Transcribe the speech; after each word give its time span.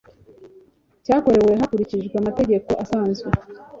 cyakorewe 1.05 1.53
hakurikijwe 1.61 2.15
amategeko 2.17 2.69
asanzwe 2.83 3.27